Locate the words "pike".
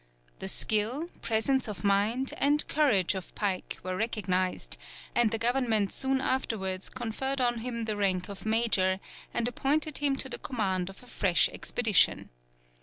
3.35-3.77